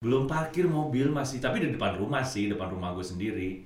[0.00, 3.60] belum parkir mobil masih tapi di depan rumah sih depan rumah gue sendiri.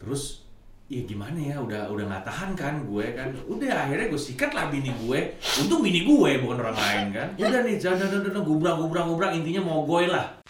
[0.00, 0.48] Terus
[0.88, 3.28] ya gimana ya udah udah nggak tahan kan gue kan.
[3.44, 5.36] Udah akhirnya gue sikat lah bini gue.
[5.60, 7.28] Untung bini gue bukan orang lain kan.
[7.36, 10.40] Udah nih jangan jangan jangan gubrang gubrang gubrang intinya mau goy lah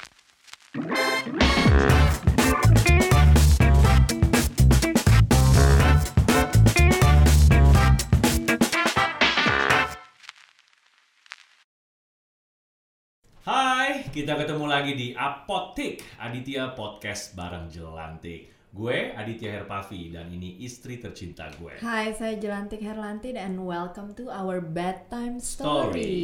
[14.17, 18.49] kita ketemu lagi di Apotik Aditya Podcast bareng Jelantik.
[18.73, 21.77] Gue Aditya Herpavi dan ini istri tercinta gue.
[21.85, 26.01] Hai, saya Jelantik Herlanti dan welcome to our bedtime Stories.
[26.01, 26.17] story.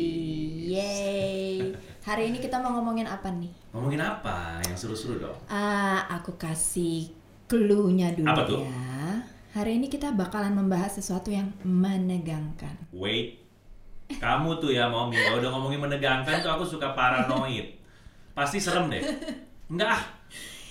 [0.72, 1.76] Yay.
[2.08, 3.52] Hari ini kita mau ngomongin apa nih?
[3.76, 4.64] Ngomongin apa?
[4.72, 5.36] Yang seru-seru dong.
[5.52, 7.12] Ah, aku kasih
[7.44, 8.64] clue-nya dulu Apa tuh?
[8.64, 9.20] ya.
[9.52, 12.72] Hari ini kita bakalan membahas sesuatu yang menegangkan.
[12.96, 13.36] Wait,
[14.16, 17.81] kamu tuh ya mau kalau udah ngomongin menegangkan tuh aku suka paranoid.
[18.32, 19.02] Pasti serem deh.
[19.72, 20.02] Enggak ah,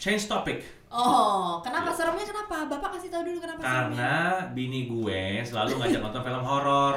[0.01, 0.61] change topic.
[0.91, 2.68] Oh, kenapa seremnya kenapa?
[2.68, 3.79] Bapak kasih tahu dulu kenapa seremnya.
[3.95, 4.15] Karena
[4.51, 6.93] bini gue selalu ngajak nonton film horor.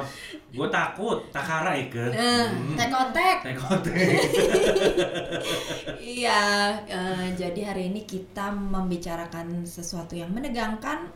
[0.51, 2.11] Gue takut, takara ikan.
[2.11, 3.37] Eh, tek-otek.
[3.47, 3.95] Tekotek.
[6.15, 11.07] Iya, eh, jadi hari ini kita membicarakan sesuatu yang menegangkan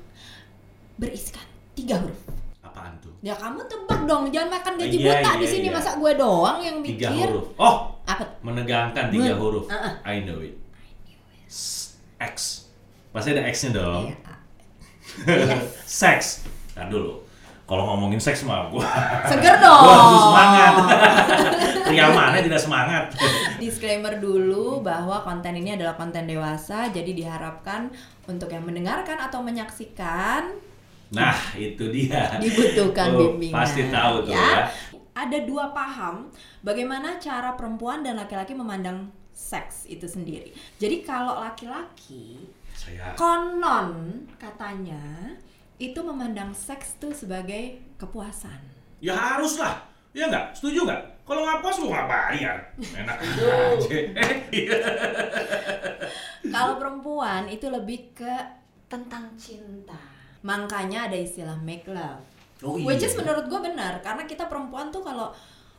[0.95, 1.43] berisikan
[1.75, 2.38] tiga huruf.
[2.79, 3.11] Apaan tuh?
[3.19, 5.75] Ya kamu tebak dong, jangan makan gaji Iya, buta iya, di sini iya.
[5.75, 7.27] masa gue doang yang Tiga mikir.
[7.27, 7.45] huruf.
[7.55, 8.23] Oh, Apa?
[8.39, 9.65] menegangkan tiga Men- huruf.
[9.67, 9.93] Uh-uh.
[10.01, 10.55] I know it.
[11.45, 12.65] S- X.
[13.09, 14.07] Pasti ada X-nya dong.
[14.07, 14.15] Iya.
[15.99, 16.47] Seks.
[16.73, 17.19] Nah dulu.
[17.63, 18.81] Kalau ngomongin seks mah gua,
[19.29, 19.81] Seger dong.
[19.85, 20.73] gua harus semangat.
[21.85, 23.13] Pria mana tidak semangat?
[23.57, 27.93] Disclaimer dulu bahwa konten ini adalah konten dewasa, jadi diharapkan
[28.25, 30.49] untuk yang mendengarkan atau menyaksikan
[31.09, 32.37] Nah, itu dia.
[32.37, 33.55] dibutuhkan Oh, bimbingan.
[33.57, 34.69] Pasti tahu tuh ya.
[35.17, 36.29] Ada dua paham
[36.61, 40.53] bagaimana cara perempuan dan laki-laki memandang seks itu sendiri.
[40.77, 45.35] Jadi kalau laki-laki Saya konon katanya
[45.79, 48.59] itu memandang seks tuh sebagai kepuasan.
[48.99, 49.79] ya harus lah.
[50.11, 50.55] Ya nggak?
[50.55, 51.01] Setuju nggak?
[51.23, 52.57] Kalau nggak puas lu nggak bayar.
[52.81, 53.97] Enak aja.
[56.49, 58.33] Kalau perempuan itu lebih ke
[58.89, 60.18] tentang cinta.
[60.43, 62.23] Makanya ada istilah make love.
[62.59, 63.09] Oh, Which iya.
[63.11, 65.31] is menurut gue benar karena kita perempuan tuh kalau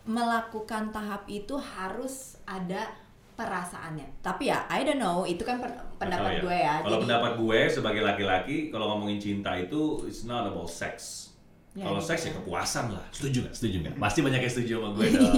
[0.09, 2.88] melakukan tahap itu harus ada
[3.37, 4.21] perasaannya.
[4.21, 6.81] Tapi ya I don't know, itu kan pen- pendapat Atau gue ya.
[6.84, 11.30] Kalau pendapat gue sebagai laki-laki, kalau ngomongin cinta itu it's not about sex.
[11.71, 12.11] Ya, kalau gitu.
[12.11, 13.05] seks ya kepuasan lah.
[13.15, 13.55] Setuju nggak?
[13.55, 13.95] Setuju nggak?
[13.97, 15.33] Pasti banyak yang setuju sama gue dong.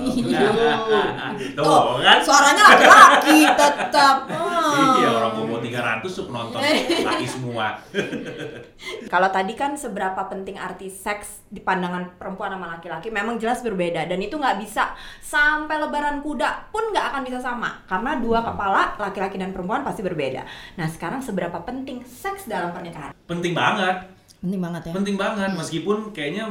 [1.53, 2.19] Tuh Oh, kan?
[2.25, 4.17] suaranya laki-laki tetap.
[4.33, 4.97] Oh.
[4.97, 6.57] Iya orang Bobo 300 tuh penonton
[7.05, 7.77] laki semua.
[9.07, 14.09] Kalau tadi kan seberapa penting arti seks di pandangan perempuan sama laki-laki memang jelas berbeda
[14.09, 18.97] dan itu nggak bisa sampai lebaran kuda pun nggak akan bisa sama karena dua kepala
[18.97, 20.49] laki-laki dan perempuan pasti berbeda.
[20.75, 23.13] Nah sekarang seberapa penting seks dalam pernikahan?
[23.29, 24.22] Penting banget.
[24.43, 24.93] Penting banget ya.
[24.93, 26.45] Penting banget meskipun kayaknya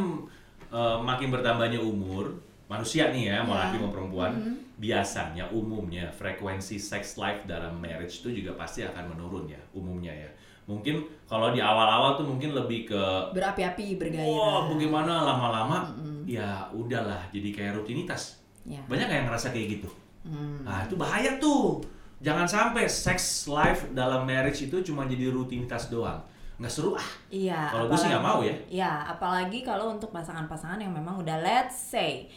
[0.71, 2.31] eh, makin bertambahnya umur
[2.65, 3.67] manusia nih ya, mau Ya.
[3.67, 4.31] laki mau perempuan,
[4.79, 10.31] biasanya umumnya frekuensi sex life dalam marriage itu juga pasti akan menurun ya, umumnya ya.
[10.63, 13.03] Mungkin kalau di awal-awal tuh mungkin lebih ke
[13.35, 14.23] Berapi-api bergairah.
[14.23, 15.91] wah bagaimana lama-lama
[16.23, 18.39] ya udahlah jadi kayak rutinitas.
[18.63, 18.79] Ya.
[18.87, 19.89] Banyak yang ngerasa kayak gitu?
[20.23, 20.63] Hmm.
[20.63, 21.83] Nah itu bahaya tuh.
[22.23, 26.23] Jangan sampai sex life dalam marriage itu cuma jadi rutinitas doang.
[26.61, 27.07] Nggak seru ah.
[27.27, 27.73] Iya.
[27.73, 28.53] Kalau gue sih nggak mau ya.
[28.69, 32.29] Iya, apalagi kalau untuk pasangan-pasangan yang memang udah let's say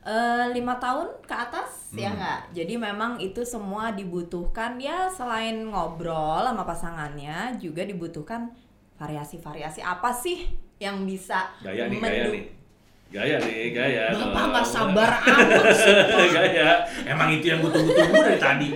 [0.00, 2.16] eh, lima tahun ke atas ya Hmm.
[2.16, 2.40] nggak.
[2.54, 8.54] Jadi memang itu semua dibutuhkan ya selain ngobrol sama pasangannya juga dibutuhkan
[8.94, 10.46] variasi-variasi apa sih
[10.78, 12.44] yang bisa Gaya nih, gaya nih.
[13.10, 14.04] Gaya nih, gaya.
[14.12, 15.94] Bapak nggak sabar amat sih.
[16.36, 16.82] gaya.
[17.02, 18.68] Emang itu yang gue tunggu-tunggu dari tadi.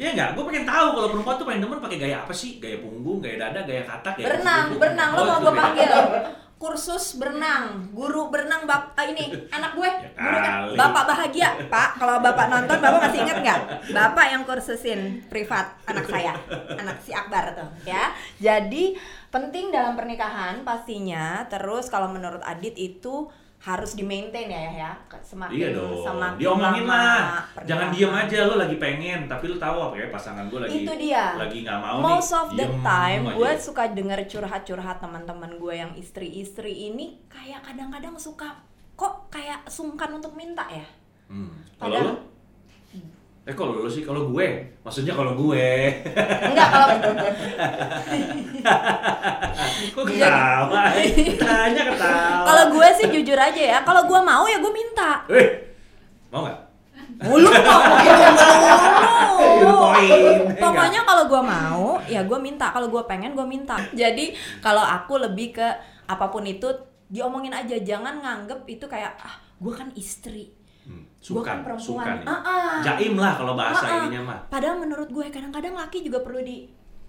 [0.00, 0.28] Iya nggak?
[0.32, 2.56] Gue pengen tahu kalau perempuan tuh paling demen pakai gaya apa sih?
[2.56, 5.92] Gaya punggung, gaya dada, gaya katak, gaya berenang, berenang lo Oh, mau gue panggil
[6.60, 11.96] kursus berenang, guru berenang bap ah, ini anak gue, Ya guru kan bapak bahagia pak.
[11.96, 13.60] Kalau bapak nonton, bapak masih inget nggak?
[13.96, 16.36] Bapak yang kursusin privat anak saya,
[16.76, 18.12] anak si Akbar tuh, ya.
[18.36, 18.92] Jadi
[19.32, 21.48] penting dalam pernikahan pastinya.
[21.48, 23.28] Terus kalau menurut Adit itu
[23.60, 24.90] harus di maintain ya ya,
[25.20, 26.00] semakin Iya dong.
[26.00, 27.44] semakin Diomongin lah.
[27.60, 30.92] Jangan diem aja lo lagi pengen, tapi lo tahu apa ya pasangan gue lagi itu
[30.96, 32.40] dia lagi nggak mau most nih.
[32.40, 38.64] of the time gue suka denger curhat-curhat teman-teman gue yang istri-istri ini kayak kadang-kadang suka
[38.96, 40.84] kok kayak sungkan untuk minta ya
[41.28, 41.52] Hmm.
[41.78, 42.18] Padahal-?
[43.40, 44.46] Eh kalau lo sih, kalau gue,
[44.84, 45.66] maksudnya kalau gue,
[46.44, 46.86] enggak kalau
[49.96, 50.92] kok ketawa?
[51.40, 52.44] Tanya ketawa.
[52.44, 55.48] kalau gue sih jujur aja ya kalau gue mau ya gue minta Eh,
[56.28, 56.58] mau nggak?
[57.20, 57.80] Mulu kok
[59.40, 59.76] mulu.
[60.56, 62.72] Pokoknya kalau gua mau, ya gua minta.
[62.72, 63.76] Kalau gua pengen, gua minta.
[63.92, 64.32] Jadi
[64.64, 65.68] kalau aku lebih ke
[66.06, 66.64] apa pun itu
[67.10, 70.54] diomongin aja, jangan nganggep itu kayak ah gua kan istri.
[71.20, 71.84] Hmm, Gua Sukan, kan perempuan.
[72.00, 72.16] sukan.
[72.16, 72.24] ya.
[72.24, 72.76] Ah, ah.
[72.82, 73.98] Jaim lah kalau bahasa Ah, ah.
[74.02, 74.38] ininya mah.
[74.48, 76.64] Padahal menurut gue kadang-kadang laki juga perlu di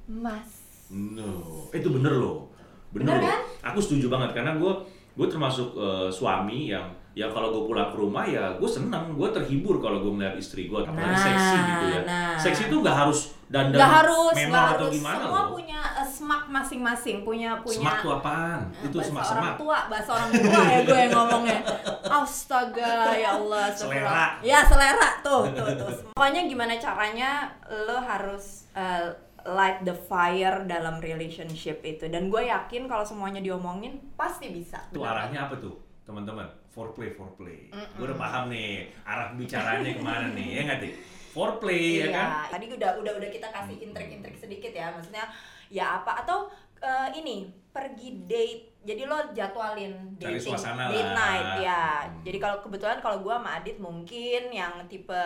[0.06, 0.52] mas.
[0.90, 1.32] No,
[1.70, 2.52] itu bener loh,
[2.92, 3.24] bener, Bener loh.
[3.26, 3.40] kan?
[3.66, 4.74] Aku setuju banget karena gue
[5.12, 9.28] gue termasuk eh, suami yang ya kalau gue pulang ke rumah ya gue senang, gue
[9.30, 12.02] terhibur kalau gue melihat istri gue apalagi Nah, seksi gitu ya.
[12.04, 12.36] nah.
[12.36, 13.20] Seksi itu nggak harus
[13.52, 14.96] dandan Gak harus, memang gak atau harus.
[14.96, 15.48] gimana Semua loh.
[15.52, 17.84] punya uh, smak masing-masing, punya punya.
[17.84, 18.62] Semak tuh apaan?
[18.72, 19.44] Eh, itu bahasa semak-semak.
[19.44, 21.60] orang tua, bahasa orang tua ya gue yang ngomongnya.
[22.08, 23.66] Astaga, ya Allah.
[23.72, 24.24] Selera.
[24.40, 25.90] Ya selera tuh, tuh, tuh.
[26.16, 29.12] Pokoknya gimana caranya lo harus uh,
[29.42, 32.08] light the fire dalam relationship itu.
[32.08, 34.80] Dan gue yakin kalau semuanya diomongin pasti bisa.
[34.90, 35.76] Tuh arahnya apa tuh,
[36.08, 36.48] teman-teman?
[36.72, 37.68] Foreplay, foreplay.
[38.00, 40.94] Gue udah paham nih arah bicaranya ke mana nih, ya nggak sih?
[41.32, 42.28] Foreplay ya Iya, kan?
[42.52, 45.26] tadi udah udah udah kita kasih intrik-intrik sedikit ya, maksudnya
[45.72, 46.52] ya apa atau
[46.84, 48.64] eh, ini pergi date.
[48.82, 51.16] Jadi lo jadwalin dating, suasana date lah.
[51.16, 51.86] night ya.
[52.04, 52.20] Hmm.
[52.26, 55.24] Jadi kalau kebetulan kalau gua sama Adit mungkin yang tipe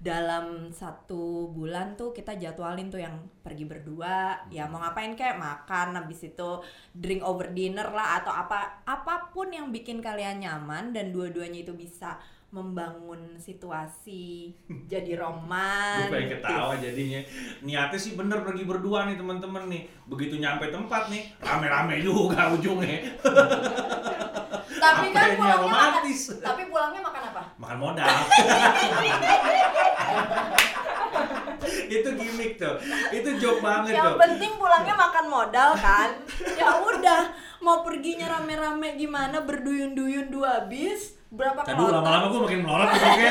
[0.00, 3.14] dalam satu bulan tuh kita jadwalin tuh yang
[3.44, 6.50] pergi berdua, ya mau ngapain kayak makan habis itu
[6.96, 11.76] drink over dinner lah atau apa apa pun yang bikin kalian nyaman dan dua-duanya itu
[11.76, 12.16] bisa
[12.54, 14.54] membangun situasi
[14.86, 16.06] jadi Gue romantis.
[16.06, 17.20] pengen ketawa jadinya.
[17.60, 19.82] Niatnya sih bener pergi berdua nih teman-teman nih.
[20.06, 23.18] Begitu nyampe tempat nih, rame-rame juga ujungnya.
[24.74, 26.20] Tapi kan pulangnya makan, romantis?
[26.38, 27.42] tapi pulangnya makan apa?
[27.56, 28.14] Makan modal.
[31.86, 32.74] itu gimmick tuh.
[33.10, 34.18] Itu joke banget Yang tuh.
[34.20, 36.10] penting pulangnya makan modal kan.
[36.54, 37.22] ya udah,
[37.60, 41.94] mau perginya rame-rame gimana berduyun-duyun dua bis, berapa Aduh kloter?
[41.96, 43.28] lama-lama gue makin melorot tuh oke.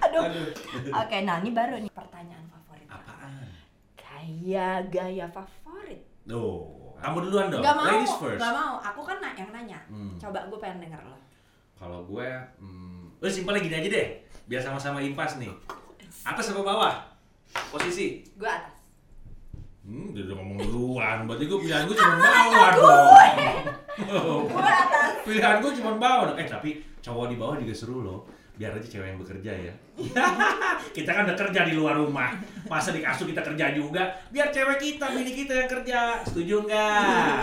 [0.00, 0.22] Aduh.
[0.22, 0.46] Aduh.
[0.94, 2.86] Oke, nah ini baru nih pertanyaan favorit.
[2.86, 3.32] Apaan?
[3.94, 6.00] Gaya gaya favorit.
[6.24, 6.94] Tuh.
[6.96, 7.60] Kamu duluan dong.
[7.60, 8.40] Gak mau, Ladies first.
[8.40, 8.80] gak mau.
[8.80, 9.80] Aku kan na- yang nanya.
[9.86, 10.16] Hmm.
[10.16, 11.16] Coba gue pengen denger lo.
[11.74, 14.08] Kalau gue, hmm, lo simpelnya gini aja deh.
[14.46, 15.52] Biar sama-sama impas nih.
[16.22, 16.94] Atas apa bawah?
[17.68, 18.24] Posisi.
[18.34, 18.72] Gue atas.
[19.84, 21.16] Hmm, dia udah ngomong duluan.
[21.26, 23.60] Berarti gue pilihan gue cuma bawah dong.
[24.08, 25.03] Oh, Gue atas.
[25.24, 26.38] Pilihan gue cuma bawah dong.
[26.38, 28.20] Eh tapi cowok di bawah juga seru loh.
[28.54, 29.74] Biar aja cewek yang bekerja ya.
[30.96, 32.38] kita kan udah kerja di luar rumah.
[32.70, 34.14] Masa di kasur kita kerja juga?
[34.30, 36.22] Biar cewek kita, bini kita yang kerja.
[36.22, 37.42] Setuju nggak?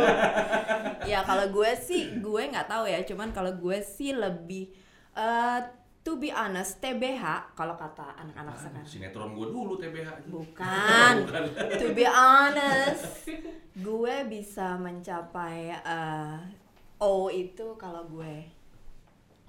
[1.10, 4.70] ya kalau gue sih gue nggak tahu ya cuman kalau gue sih lebih
[5.10, 5.58] eh
[6.00, 10.30] to be honest TBH kalau kata anak-anak sekarang Sinetron gue dulu TBH.
[10.30, 11.42] bukan Bukan.
[11.74, 13.26] to be honest
[13.74, 16.36] gue bisa mencapai eh
[17.00, 18.44] O itu kalau gue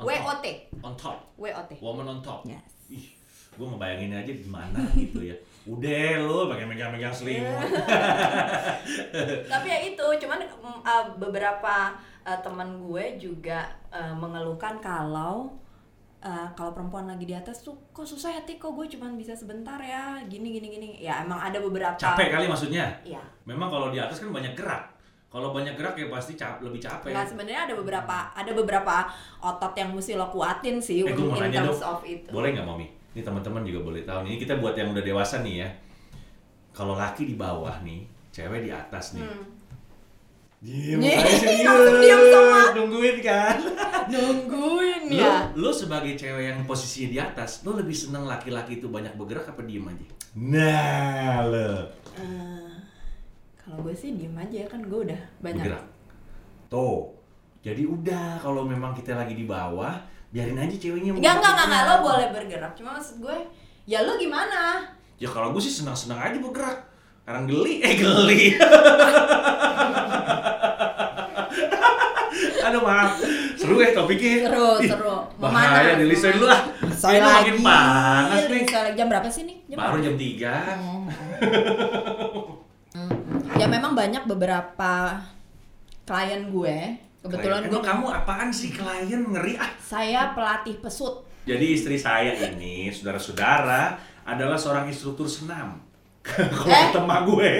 [0.02, 0.18] On top.
[0.18, 0.46] WOT
[0.82, 1.18] On top.
[1.38, 2.42] WOT Woman on top.
[2.48, 3.08] yes Ih,
[3.54, 5.36] gue ngebayangin aja gimana gitu ya.
[5.70, 7.54] Udah lo pakai megang-megang selimut.
[9.52, 10.42] tapi ya itu cuman
[10.82, 11.94] uh, beberapa
[12.26, 15.54] uh, teman gue juga uh, mengeluhkan kalau
[16.26, 19.38] uh, kalau perempuan lagi di atas tuh kok susah ya Tik, kok gue cuman bisa
[19.38, 22.92] sebentar ya gini gini gini ya emang ada beberapa Capek kali maksudnya.
[23.08, 23.22] Iya.
[23.46, 24.91] Memang kalau di atas kan banyak gerak.
[25.32, 27.08] Kalau banyak gerak ya pasti cap lebih capek.
[27.10, 28.96] Nggak sebenarnya ada beberapa ada beberapa
[29.40, 31.96] otot yang mesti lo kuatin sih Eh, gue mau in nanya terms dong.
[31.96, 32.28] of itu.
[32.30, 32.88] Boleh nggak Mami?
[33.16, 34.36] Ini teman-teman juga boleh tahu nih.
[34.36, 35.70] Ini kita buat yang udah dewasa nih ya.
[36.72, 39.24] Kalau laki di bawah nih, cewek di atas nih.
[39.24, 39.44] Hmm.
[40.62, 41.00] Diem,
[42.04, 42.62] diem semua.
[42.72, 43.56] Nungguin kan?
[44.14, 45.50] Nungguin ya.
[45.56, 49.64] lo sebagai cewek yang posisinya di atas, lo lebih seneng laki-laki itu banyak bergerak apa
[49.64, 50.06] diem aja?
[50.38, 51.72] Nah, lo.
[52.14, 52.71] Eh,
[53.72, 55.64] kalau gue sih diem aja kan gue udah banyak.
[55.64, 55.84] Bergerak.
[56.68, 57.16] Tuh.
[57.62, 59.94] Jadi udah kalau memang kita lagi di bawah,
[60.28, 62.72] biarin aja ceweknya Enggak enggak enggak enggak, lo boleh bergerak.
[62.74, 63.38] Cuma maksud gue
[63.86, 64.82] ya lo gimana?
[65.16, 66.78] Ya kalau gue sih senang-senang aja bergerak.
[67.22, 68.42] Sekarang geli, eh geli.
[72.62, 73.20] Aduh maaf,
[73.56, 74.48] seru ya topiknya.
[74.48, 75.16] Seru, Ih, seru.
[75.38, 75.98] Mau Bahaya, mana?
[75.98, 76.62] di list dulu lah.
[76.92, 78.64] Saya Ini makin panas nih.
[78.64, 78.92] lagi.
[78.94, 79.58] Jam berapa sih nih?
[79.66, 80.06] Jam Baru berapa?
[80.06, 81.42] jam 3.
[83.62, 85.22] Ya memang banyak beberapa
[86.04, 86.78] klien gue.
[87.22, 89.70] Kebetulan gue Emang kamu apaan sih klien ngeri ah.
[89.78, 91.22] saya pelatih pesut.
[91.42, 95.78] Jadi istri saya ini, saudara-saudara, adalah seorang instruktur senam.
[96.26, 96.90] Kalau Eh?
[96.90, 97.52] teman gue.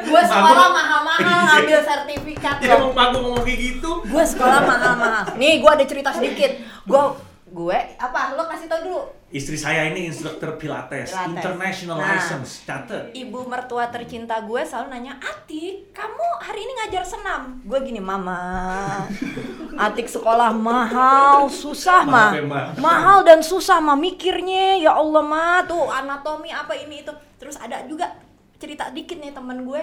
[0.00, 1.42] Gue sekolah mahal-mahal Iya.
[1.50, 2.90] ngambil sertifikat Dia loh.
[2.90, 3.90] mau magu ngomong kayak gitu.
[4.02, 5.24] Gue sekolah mahal-mahal.
[5.34, 6.50] Nih gue ada cerita sedikit.
[6.82, 7.02] Gue
[7.50, 8.32] gue apa?
[8.32, 9.02] Lo kasih tau dulu.
[9.28, 11.30] Istri saya ini instruktur pilates, Pilates.
[11.30, 12.10] international Nah.
[12.12, 13.10] license, catet.
[13.12, 17.62] Ibu mertua tercinta gue selalu nanya, Atik, kamu hari ini ngajar senam?
[17.62, 19.06] Gue gini, Mama,
[19.86, 22.74] Atik sekolah mahal, susah mah, ya, Ma.
[22.76, 27.12] mahal dan susah mah mikirnya, ya Allah mah tuh anatomi apa ini itu.
[27.36, 28.10] Terus ada juga
[28.58, 29.82] cerita dikit nih temen gue,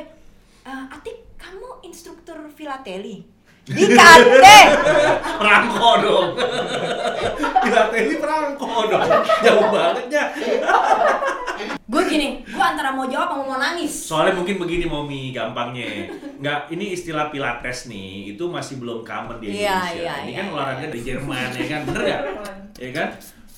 [0.62, 3.37] "Eh, Atik, kamu instruktur filateli?
[3.68, 4.60] Di Kante.
[5.38, 6.28] Perangko dong.
[7.62, 9.04] Pilates ini perangko dong.
[9.44, 10.26] Jauh banget ya.
[11.88, 13.90] gue gini, gue antara mau jawab sama mau nangis.
[13.90, 16.12] Soalnya mungkin begini Momi, gampangnya.
[16.38, 19.96] Nggak, ini istilah pilates nih, itu masih belum common di Iya, Indonesia.
[19.98, 20.54] iya, ini iya, kan iya.
[20.54, 21.82] olahraga dari Jerman, ya kan?
[21.88, 22.22] Bener nggak?
[22.78, 23.08] Ya kan?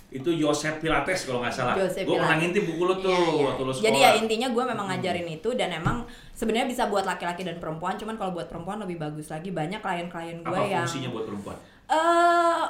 [0.09, 1.77] Itu Joseph Pilates kalau nggak salah.
[1.77, 3.43] Gue pernah ngintip buku lu tuh Iya, iya.
[3.45, 3.85] waktu lu sekolah.
[3.85, 6.01] Jadi ya intinya gue memang ngajarin itu dan emang
[6.33, 9.53] sebenarnya bisa buat laki-laki dan perempuan, cuman kalau buat perempuan lebih bagus lagi.
[9.53, 11.57] Banyak klien-klien gue Apa yang fungsinya buat perempuan?
[11.89, 12.65] eh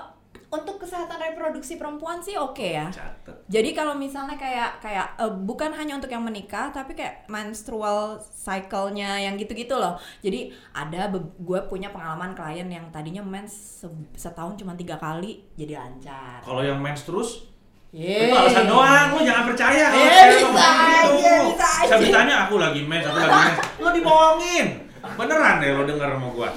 [0.50, 2.90] untuk kesehatan reproduksi perempuan sih oke ya.
[2.90, 3.38] Catet.
[3.46, 9.20] Jadi kalau misalnya kayak kayak eh, bukan hanya untuk yang menikah tapi kayak menstrual cycle-nya
[9.20, 9.94] yang gitu-gitu loh.
[10.20, 15.78] Jadi ada gue punya pengalaman klien yang tadinya mens se- setahun cuma tiga kali jadi
[15.78, 16.42] lancar.
[16.42, 17.46] Kalau yang mens terus,
[17.90, 18.28] Yeay.
[18.28, 21.10] itu alasan doang, lu jangan percaya kalau Eh, saya bisa ngomong gitu.
[21.14, 21.98] aja, bisa Saya aja.
[22.00, 23.60] ditanya aku lagi mens, aku lagi mens.
[23.78, 24.68] Lu dibohongin.
[25.00, 26.50] Beneran deh lo denger sama gua.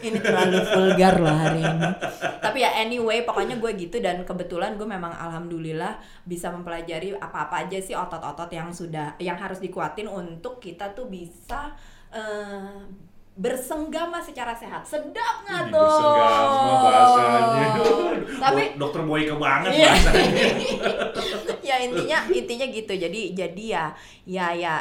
[0.00, 1.88] Ini terlalu vulgar loh hari ini.
[2.38, 7.78] Tapi ya anyway, pokoknya gue gitu dan kebetulan gue memang alhamdulillah bisa mempelajari apa-apa aja
[7.78, 11.74] sih otot-otot yang sudah yang harus dikuatin untuk kita tuh bisa
[12.10, 12.82] eh,
[13.38, 14.82] bersenggama secara sehat.
[14.82, 15.78] Sedap nggak tuh?
[15.78, 17.66] bersenggama bahasanya.
[18.38, 19.90] Tapi dokter Boyke banget Iya.
[19.94, 20.42] bahasanya.
[21.68, 22.92] ya intinya intinya gitu.
[22.98, 23.84] Jadi jadi ya
[24.26, 24.74] ya ya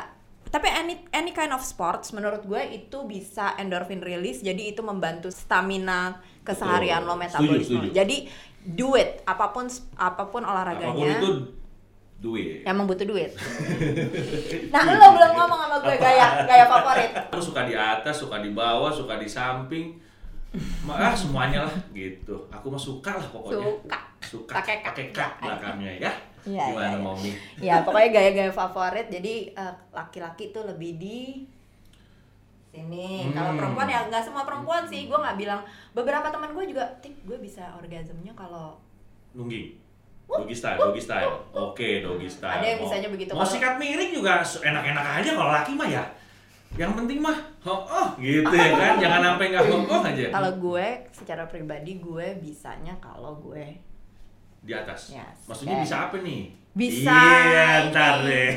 [0.48, 5.28] tapi any any kind of sports menurut gue itu bisa endorphin release jadi itu membantu
[5.28, 7.10] stamina keseharian Betul.
[7.10, 7.90] lo metabolisme Setuju, setuju.
[7.92, 8.18] jadi
[8.68, 11.30] do it apa pun apa pun olahraganya Apa pun itu
[12.18, 12.66] duit.
[12.66, 13.30] emang butuh duit
[14.74, 18.50] nah lo belum ngomong sama gue gaya gaya favorit Aku suka di atas, suka di
[18.50, 19.94] bawah, suka di samping.
[20.88, 22.34] Ah, semuanya lah gitu.
[22.50, 23.62] Aku mah suka lah pokoknya.
[23.62, 24.00] Suka.
[24.26, 24.54] Suka.
[24.58, 24.86] Pakai K.
[24.90, 26.12] Pakai K belakangnya ya.
[26.48, 26.98] Iya, Gimana iya, iya.
[26.98, 27.32] Momi?
[27.60, 31.44] ya pokoknya gaya-gaya favorit jadi eh, laki-laki tuh lebih di
[32.70, 33.60] sini kalau Hmm.
[33.60, 35.62] perempuan ya nggak semua perempuan sih gue nggak bilang
[35.92, 38.78] beberapa teman gue juga tik gue bisa orgasmnya kalau
[39.34, 39.76] Nungging.
[40.26, 41.40] Doggy style, doggy style.
[41.54, 42.60] Oke, doggy style.
[42.60, 45.88] Ada yang Mau- bisanya begitu, Mau kalau- sikat miring juga enak-enak aja kalau laki mah
[45.88, 46.04] ya.
[46.76, 49.00] Yang penting mah, oh, oh gitu ya kan.
[49.00, 50.26] Jangan sampai nggak oh, oh aja.
[50.30, 53.72] kalau gue secara pribadi gue bisanya kalau gue
[54.68, 55.16] di atas.
[55.16, 55.48] Yes.
[55.48, 55.84] Maksudnya Oke.
[55.88, 56.42] bisa apa nih?
[56.78, 58.48] Bisa Iya, ntar deh.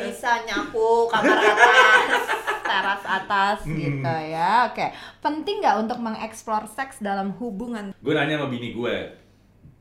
[0.00, 2.24] bisa nyapu kamar atas
[2.62, 3.76] teras atas Hmm.
[3.76, 4.86] gitu ya oke
[5.20, 8.96] penting nggak untuk mengeksplor seks dalam hubungan gue nanya sama bini gue,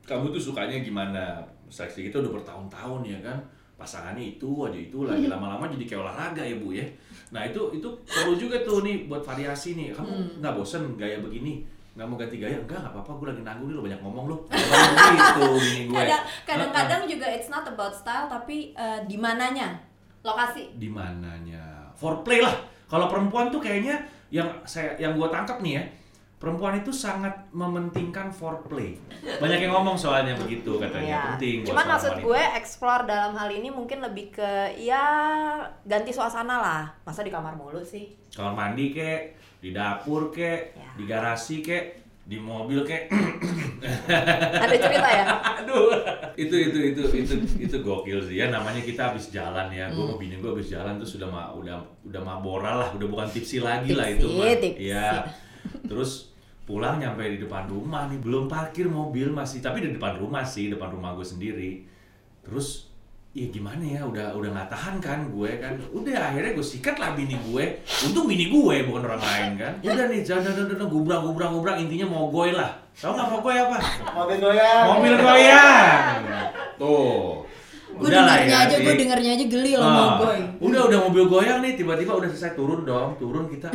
[0.03, 1.39] kamu tuh sukanya gimana?
[1.65, 3.39] Seksi kita udah bertahun-tahun ya kan?
[3.75, 6.85] Pasangannya itu aja itu lagi lama-lama jadi kayak olahraga ya bu ya.
[7.31, 9.91] Nah itu itu perlu juga tuh nih buat variasi nih.
[9.91, 11.63] Kamu nggak bosen gaya begini?
[11.95, 12.57] Nggak mau ganti gaya?
[12.57, 13.11] Enggak, nggak apa-apa.
[13.15, 14.37] Gue lagi nanggung nih lo banyak ngomong lo.
[14.45, 15.95] gitu bini gue.
[15.95, 19.79] kadang kadang-kadang juga it's not about style tapi eh, di mananya
[20.21, 21.61] lokasi di mananya
[21.93, 22.51] foreplay lah
[22.85, 23.95] kalau perempuan tuh kayaknya
[24.27, 25.83] yang saya yang gue tangkap nih ya
[26.35, 28.97] perempuan itu sangat mementingkan foreplay
[29.39, 31.21] banyak yang ngomong soalnya begitu katanya Iya.
[31.31, 35.05] penting Cuman maksud gue explore dalam hal ini mungkin lebih ke ya
[35.81, 36.83] ganti suasana lah.
[37.01, 38.17] Masa di kamar mulu sih?
[38.29, 39.31] kamar mandi kek
[39.65, 40.86] di dapur kek Ya.
[40.93, 41.86] di garasi kek
[42.24, 43.10] di mobil kek
[44.55, 45.25] Ada cerita ya?
[45.55, 45.89] aduh
[46.36, 50.10] itu itu itu itu itu gokil sih ya namanya kita habis jalan ya gue Hmm.
[50.10, 53.57] mau bini gue habis jalan tuh sudah ma udah udah mabora lah udah bukan tipsi
[53.60, 54.86] lagi lah itu Tipsi, mah tipsi.
[54.86, 55.10] Iya.
[55.84, 56.12] terus
[56.63, 60.67] pulang nyampe di depan rumah nih belum parkir mobil masih tapi di depan rumah sih
[60.67, 61.86] depan rumah gue sendiri
[62.41, 62.89] terus
[63.35, 64.01] ya gimana ya?
[64.07, 65.75] Udah udah nggak tahan kan gue kan?
[65.91, 67.83] Udah akhirnya gue sikat lah bini gue.
[68.07, 69.73] Untung bini gue bukan orang lain kan.
[69.83, 72.71] Udah nih jangan jangan jangan gubrang gubrang gubrang intinya mau goy lah.
[72.95, 73.77] Tau nggak mau goy apa?
[74.15, 74.83] Mobil goyang.
[74.87, 76.19] mobil goyang
[76.79, 77.43] tuh.
[77.95, 80.35] Gue Udah lah dengernya ya, aja, gue dengernya aja geli loh Ah, mau gue.
[80.67, 82.55] Udah udah mobil goyang nih tiba-tiba udah selesai.
[82.55, 83.67] Turun dong turun kita.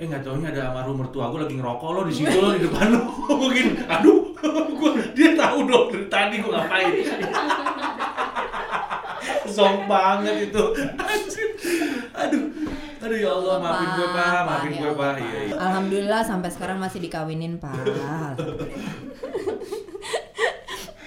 [0.00, 2.96] Eh nggak taunya ada almarhum mertua gue lagi ngerokok lo di situ lo di depan
[2.96, 3.00] lo
[3.44, 4.32] mungkin aduh
[4.80, 6.92] gua, dia tahu dong dari tadi gue ngapain
[9.48, 10.64] Zong banget itu.
[12.16, 12.44] Aduh.
[13.02, 14.42] Aduh ya Allah maafin gue pak.
[14.46, 15.12] maafin gue pak.
[15.18, 15.54] Iya iya.
[15.58, 17.74] Alhamdulillah sampai sekarang masih dikawinin pak.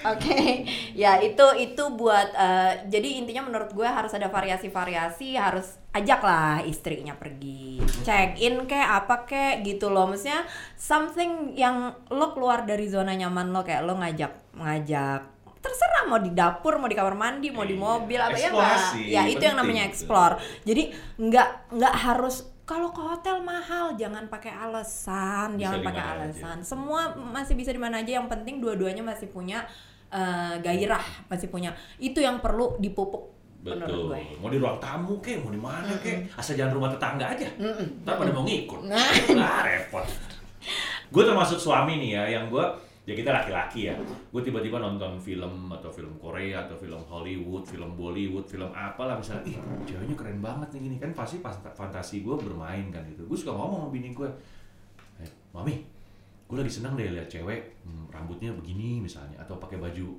[0.06, 6.22] Oke, ya itu itu buat eh, jadi intinya menurut gue harus ada variasi-variasi, harus ajak
[6.22, 10.46] lah istrinya pergi, check in kayak apa kayak gitu loh, maksudnya
[10.78, 15.35] something yang lo keluar dari zona nyaman lo kayak lo ngajak ngajak
[15.66, 18.70] terserah mau di dapur mau di kamar mandi mau di Iya, mobil apa ya nggak
[18.72, 20.84] eksplorasi, ya itu yang namanya explore jadi
[21.18, 26.14] nggak nggak harus kalau ke hotel mahal jangan pakai alasan Bisa jangan pakai aja.
[26.16, 29.66] alasan semua masih bisa di mana aja yang penting dua-duanya masih punya
[30.08, 34.14] eh, gairah masih punya itu yang perlu dipupuk Betul.
[34.14, 37.50] gue Mau di ruang tamu kek, mau di mana kek, asal jangan rumah tetangga aja.
[38.06, 38.86] Ntar pada mau ngikut.
[38.86, 39.02] Nah,
[39.66, 40.06] repot.
[41.10, 42.62] Gue termasuk suami nih ya, yang gue
[43.06, 43.96] ya kita laki-laki ya.
[44.34, 49.46] Gue tiba-tiba nonton film atau film Korea atau film Hollywood, film Bollywood, film apalah misalnya,
[49.46, 53.30] ih ceweknya keren banget nih gini kan pasti pas fantasi gue bermain kan gitu.
[53.30, 54.26] Gue suka ngomong sama bini gue,
[55.22, 55.86] eh, mami,
[56.50, 60.18] gue lagi seneng deh lihat cewek hmm, rambutnya begini misalnya atau pakai baju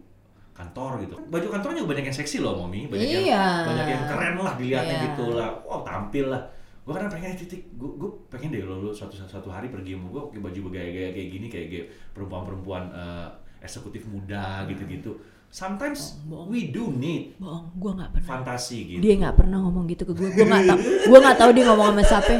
[0.55, 1.15] kantor gitu.
[1.29, 2.89] Baju kantor juga banyak yang seksi loh, mami.
[2.89, 3.47] Banyak yang Iya.
[3.67, 5.05] banyak yang keren lah dilihatnya Iya.
[5.13, 5.51] gitu lah.
[5.67, 6.43] Wow, tampil lah.
[6.87, 10.07] Gue kan pengen titik, gue, gue pengen deh lo, lo suatu suatu hari pergi sama
[10.07, 13.29] gue pakai baju bergaya-gaya kayak gini kayak kayak perempuan-perempuan eh,
[13.59, 15.19] eksekutif muda gitu-gitu.
[15.47, 16.51] Sometimes Bohong.
[16.51, 19.01] we do need bohong gue nggak pernah fantasi gitu.
[19.01, 21.87] dia nggak pernah ngomong gitu ke gue gue nggak tahu gue nggak tahu dia ngomong
[21.89, 22.35] sama siapa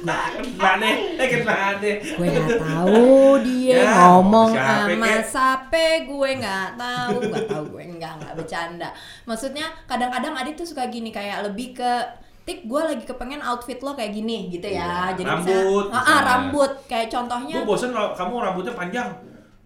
[0.00, 0.32] Nah,
[0.80, 1.28] deh, eh
[1.76, 1.96] deh.
[2.00, 3.04] gue nggak tahu
[3.44, 5.22] dia Ya, ngomong sama kek?
[5.28, 8.88] siapa gue nggak tahu nggak tahu gue nggak nggak bercanda
[9.28, 11.92] maksudnya kadang-kadang Adit tuh suka gini kayak lebih ke
[12.50, 16.10] tik gue lagi kepengen outfit lo kayak gini gitu ya Iya, jadi rambut, misalnya, ah,
[16.10, 19.10] ah, rambut kayak contohnya Gue bosen kalau kamu rambutnya panjang.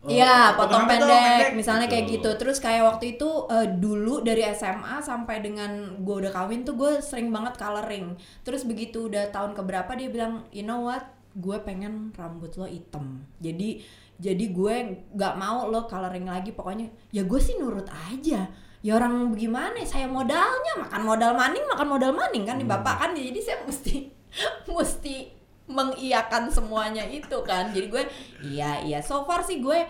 [0.04, 2.28] Eh, Iya, potong rambut dong, pendek, misalnya kayak gitu.
[2.28, 2.40] Gitu.
[2.44, 7.00] Terus kayak waktu itu eh, dulu dari SMA sampai dengan gue udah kawin tuh gue
[7.00, 8.12] sering banget coloring.
[8.44, 13.24] Terus begitu udah tahun keberapa dia bilang, you know what, gue pengen rambut lo hitam.
[13.40, 13.80] Jadi
[14.20, 14.74] jadi gue
[15.16, 16.52] nggak mau lo coloring lagi.
[16.52, 18.44] Pokoknya ya gue sih nurut aja.
[18.84, 19.80] Ya orang gimana?
[19.88, 22.76] Saya modalnya makan modal maning, makan modal maning kan di Hmm.
[22.76, 23.10] bapak kan.
[23.16, 24.12] Jadi saya mesti
[24.76, 25.16] mesti
[25.64, 28.04] mengiyakan semuanya itu kan jadi gue
[28.44, 29.88] iya iya so far sih gue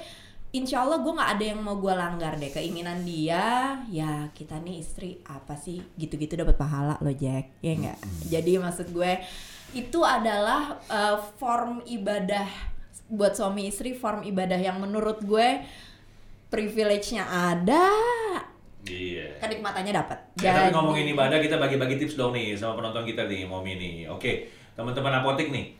[0.54, 4.78] insya Allah gue nggak ada yang mau gue langgar deh keinginan dia ya kita nih
[4.78, 7.98] istri apa sih gitu-gitu dapat pahala lo Jack ya enggak
[8.30, 9.18] jadi maksud gue
[9.74, 12.46] itu adalah uh, form ibadah
[13.10, 15.58] buat suami istri form ibadah yang menurut gue
[16.54, 17.90] privilege-nya ada
[18.84, 19.28] Iya.
[19.40, 23.48] kenikmatannya dapat Ya, tapi ngomongin ibadah kita bagi-bagi tips dong nih sama penonton kita nih,
[23.48, 23.94] Momi nih.
[24.10, 25.72] Oke, teman-teman apotik nih.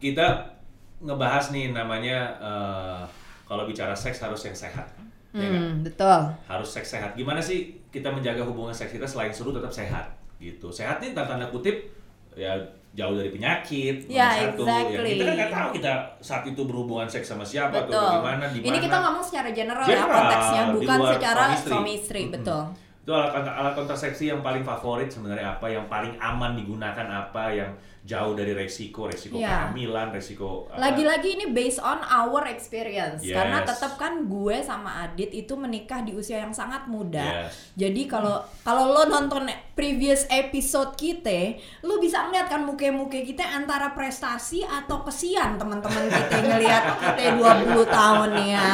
[0.00, 0.56] Kita
[1.04, 3.00] ngebahas nih namanya eh,
[3.44, 4.88] kalau bicara seks harus yang sehat.
[5.36, 7.12] Ya hmm, betul Harus seks sehat.
[7.12, 10.08] Gimana sih kita menjaga hubungan seks kita selain seru tetap sehat
[10.40, 10.72] gitu.
[10.72, 11.92] Sehat nih tanda kutip
[12.32, 12.56] ya
[12.96, 14.08] jauh dari penyakit.
[14.08, 14.64] Ya, satu.
[14.64, 14.96] exactly.
[14.96, 15.92] Ya, kita kan nggak tahu kita
[16.24, 18.68] saat itu berhubungan seks sama siapa atau betul bagaimana di mana.
[18.72, 21.96] ini kita ngomong secara general, ya General, konteksnya di bukan secara suami istri.
[22.00, 22.34] istri Mm-mm.
[22.40, 22.62] betul
[23.06, 27.70] itu alat alat kontrasepsi yang paling favorit sebenarnya apa yang paling aman digunakan apa yang
[28.06, 29.74] jauh dari resiko resiko Iya.
[29.74, 30.70] kehamilan resiko.
[30.70, 33.34] Lagi-lagi ini based on our experience Yes.
[33.34, 37.50] karena tetap kan gue sama Adit itu menikah di usia yang sangat muda.
[37.50, 37.74] Yes.
[37.74, 43.90] Jadi kalau kalau lo nonton previous episode kita, lo bisa ngeliat kan muka-muka kita antara
[43.92, 48.70] prestasi atau kesian teman-teman kita ngelihat kita 20 tahun ya.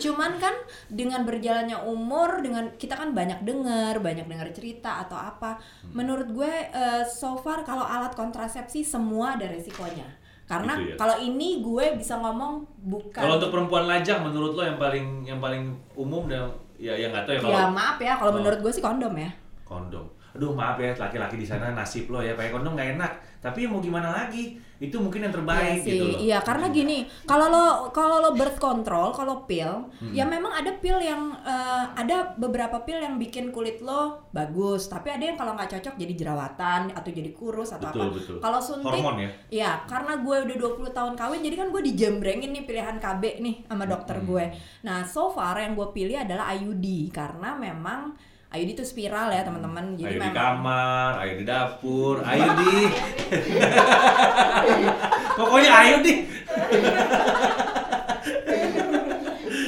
[0.00, 0.56] Cuman kan
[0.88, 5.60] dengan berjalannya umur dengan kita kan banyak dengar, banyak dengar cerita atau apa.
[5.84, 6.00] Hmm.
[6.00, 10.06] Menurut gue eh, so far kalau alat kontrasepsi semua ada resikonya.
[10.46, 10.96] Karena Gitu ya.
[10.96, 15.38] kalau ini gue bisa ngomong bukan kalau untuk perempuan lajang menurut lo yang paling yang
[15.38, 15.62] paling
[15.94, 18.36] umum dan ya yang nggak tahu ya kalau Ya maaf ya, kalau Oh.
[18.36, 19.30] menurut gue sih kondom ya.
[19.62, 23.64] kondom aduh maaf ya laki-laki di sana nasib lo ya pakai kondom nggak enak tapi
[23.64, 27.48] mau gimana lagi itu mungkin yang terbaik Iya sih, gitu loh iya karena gini, kalau
[27.48, 30.08] lo kalau lo birth control, kalau pil, Hmm.
[30.10, 35.08] ya memang ada pil yang eh, ada beberapa pil yang bikin kulit lo bagus, tapi
[35.10, 38.16] ada yang kalau nggak cocok jadi jerawatan atau jadi kurus atau betul apa.
[38.16, 41.82] betul Kalau suntik, hormon ya ya karena gue udah 20 tahun kawin, jadi kan gue
[41.86, 44.26] dijembrengin nih pilihan KB nih sama dokter Hmm.
[44.26, 44.44] gue.
[44.82, 48.16] Nah so far yang gue pilih adalah IUD karena memang
[48.50, 52.90] IUD itu spiral ya teman-teman, jadi ayo di memang kamar ayo di dapur ayo di
[55.38, 56.26] pokoknya ayo di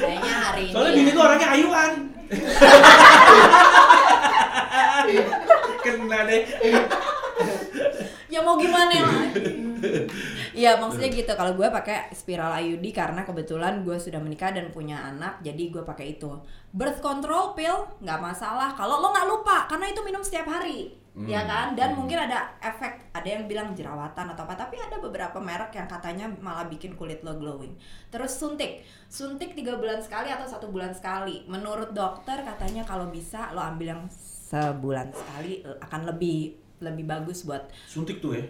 [0.03, 0.75] kayaknya hari ini.
[0.75, 0.99] soalnya ya.
[0.99, 1.93] bini tuh orangnya ayuan
[5.87, 6.43] kena deh
[8.35, 9.07] ya mau gimana ya
[10.61, 11.33] Iya maksudnya gitu.
[11.33, 15.83] Kalau gue pakai spiral IUD karena kebetulan gue sudah menikah dan punya anak jadi gue
[15.83, 16.31] pakai itu.
[16.73, 18.73] Birth control pill nggak masalah.
[18.77, 21.03] Kalau lo nggak lupa karena itu minum setiap hari.
[21.13, 21.29] Hmm.
[21.29, 21.77] ya kan?
[21.77, 21.99] Dan Hmm.
[22.01, 26.25] mungkin ada efek ada yang bilang jerawatan atau apa tapi ada beberapa merek yang katanya
[26.41, 27.77] malah bikin kulit lo glowing.
[28.09, 28.81] Terus suntik.
[29.13, 31.45] Suntik tiga bulan sekali atau satu bulan sekali.
[31.45, 34.03] Menurut dokter katanya kalau bisa lo ambil yang
[34.49, 38.45] sebulan sekali eh, akan lebih lebih bagus buat suntik tuh ya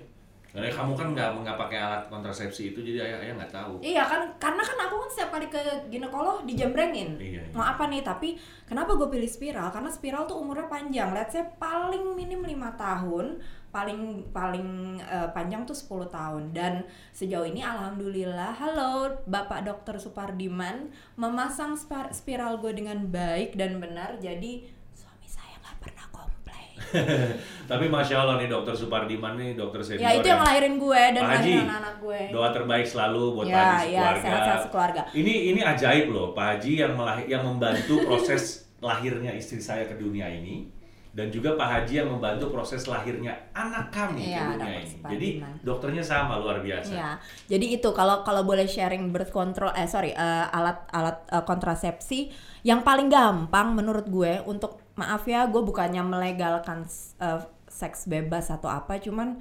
[0.53, 3.73] Karena kamu kan nggak nggak pakai alat kontrasepsi itu, jadi ayah ayah nggak tahu.
[3.81, 7.17] Iya kan, karena kan aku kan setiap kali ke ginekolog dijembrengin.
[7.17, 7.57] Iya, iya.
[7.57, 8.05] Mau apa nih?
[8.05, 8.37] Tapi
[8.69, 9.73] kenapa gue pilih spiral?
[9.73, 11.17] Karena spiral tuh umurnya panjang.
[11.17, 13.41] Let's say paling minim lima tahun,
[13.73, 16.53] paling paling eh, panjang tuh 10 tahun.
[16.53, 16.85] Dan
[17.17, 21.81] sejauh ini alhamdulillah, halo Bapak Dokter Supardiman memasang
[22.13, 24.21] spiral gue dengan baik dan benar.
[24.21, 26.77] Jadi suami saya nggak pernah komplain.
[27.71, 30.03] Tapi masya Allah nih dokter Supardiman nih dokter senior.
[30.03, 32.21] ya itu yang ngelahirin gue dan ngelahirin anak-anak gue.
[32.31, 34.21] Doa terbaik selalu buat Ya, Pak Haji ya, sekeluarga.
[34.21, 35.01] sehat-sehat sekeluarga.
[35.15, 38.43] Ini ini ajaib loh, Pak Haji yang melahir, yang membantu proses
[38.83, 40.67] lahirnya istri saya ke dunia ini
[41.13, 44.89] dan juga Pak Haji yang membantu proses lahirnya anak kami Iya, ke dunia dokter ini.
[44.89, 45.13] Supardiman.
[45.13, 45.29] Jadi
[45.63, 46.91] dokternya sama luar biasa.
[46.91, 47.11] Ya,
[47.47, 52.33] jadi itu kalau kalau boleh sharing birth control, eh sorry, eh, alat-alat eh, kontrasepsi
[52.65, 56.85] yang paling gampang menurut gue untuk maaf ya, gue bukannya melegalkan
[57.19, 59.41] eh, seks bebas atau apa, cuman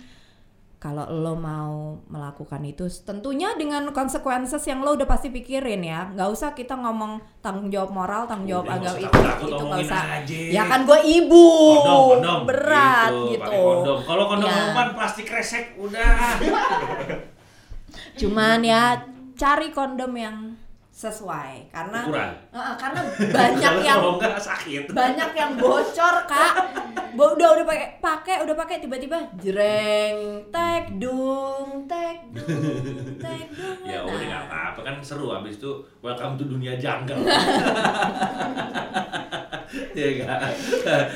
[0.81, 6.25] kalau lo mau melakukan itu tentunya dengan konsekuensi yang lo udah pasti pikirin ya nggak
[6.25, 10.37] usah kita ngomong tanggung jawab moral tanggung jawab Udah, agama itu itu nggak usah aja.
[10.49, 11.45] ya kan gue ibu
[11.77, 12.39] Kondom, kondom.
[12.49, 13.97] berat Gitu, gitu, kondom.
[14.01, 14.57] Kalau kondom Ya.
[14.73, 16.17] umpan plastik resek udah.
[18.19, 19.05] Cuman ya
[19.37, 20.57] cari kondom yang
[20.91, 22.31] sesuai karena Ukuran.
[22.51, 22.99] Heeh, karena
[23.31, 23.99] banyak yang
[24.35, 24.91] sakit.
[24.91, 26.53] banyak yang bocor kak
[27.11, 32.83] Bo- udah udah pakai pakai udah pakai tiba-tiba jreng tek dung tek dung
[33.17, 37.19] tek dung Ya udah Nah, nggak apa-apa kan seru abis itu welcome to dunia jungle.
[39.95, 40.39] ya enggak.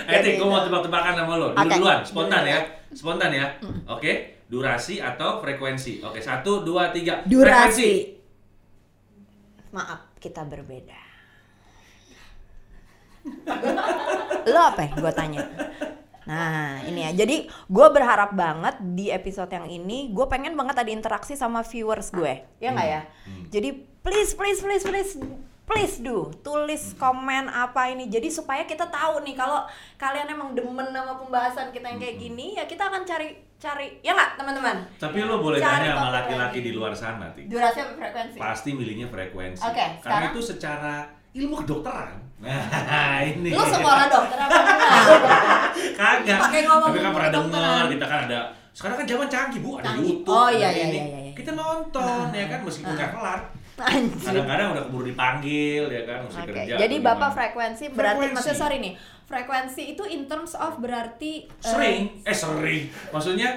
[0.08, 1.52] Eh, Tik, gue mau tebak-tebakan sama lo.
[1.52, 1.76] Dulu Oke.
[1.76, 2.60] duluan, spontan ya.
[2.92, 3.46] Spontan ya.
[3.86, 4.12] Oke,
[4.48, 6.00] durasi atau frekuensi.
[6.00, 7.20] Oke, satu, dua, tiga.
[7.28, 8.15] Frekuensi.
[9.76, 11.02] Maaf kita berbeda.
[14.48, 15.44] Lo apa gue tanya?
[16.26, 20.90] Nah ini ya, jadi gue berharap banget di episode yang ini gue pengen banget ada
[20.90, 23.02] interaksi sama viewers gue, ya nggak ya?
[23.28, 23.44] Hmm.
[23.52, 23.70] Jadi
[24.02, 25.12] please please please please
[25.66, 30.88] please do tulis komen apa ini, jadi supaya kita tahu nih kalau kalian emang demen
[30.88, 32.06] sama pembahasan kita yang Hmm.
[32.06, 34.78] kayak gini, ya kita akan cari cari, ya nggak teman-teman?
[34.96, 37.48] Tapi lo boleh Cari tanya sama laki-laki di luar sana, Tik.
[37.48, 38.38] Durasi apa frekuensi?
[38.38, 39.62] Pasti milihnya frekuensi.
[39.64, 40.96] Oke, Karena sekarang- itu secara
[41.34, 42.14] ilmu kedokteran.
[42.38, 42.62] Nah,
[43.26, 43.50] ini.
[43.50, 44.80] Lu sekolah dokter apa enggak?
[46.00, 46.40] Kagak.
[46.42, 49.88] Pakai ngomong Tapi kan pernah dengar, kita kan ada sekarang kan zaman canggih bu, ada
[49.88, 50.04] Canggih.
[50.14, 51.00] YouTube, Oh, iya, iya, ini.
[51.02, 51.34] iya, iya.
[51.34, 52.30] Kita nonton Nah.
[52.30, 53.40] ya kan meskipun nggak kelar.
[53.76, 56.74] Kadang-kadang udah keburu dipanggil ya kan, mesti Oke, kerja.
[56.80, 57.36] jadi bapak gimana.
[57.36, 58.34] frekuensi berarti Frekuensi.
[58.34, 58.94] maksudnya sorry nih,
[59.26, 63.50] frekuensi itu in terms of berarti eh, sering, eh sering, maksudnya